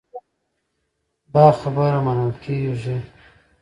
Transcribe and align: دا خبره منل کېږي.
دا 1.33 1.45
خبره 1.59 1.99
منل 2.05 2.31
کېږي. 2.43 2.97